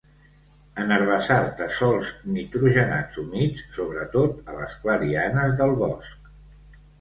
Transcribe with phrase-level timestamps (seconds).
[0.83, 6.35] En herbassars de sòls nitrogenats humits, sobretot a les clarianes del bosc.